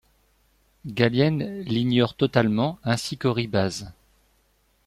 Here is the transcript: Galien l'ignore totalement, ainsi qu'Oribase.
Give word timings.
Galien 0.87 1.37
l'ignore 1.63 2.15
totalement, 2.15 2.79
ainsi 2.83 3.19
qu'Oribase. 3.19 3.93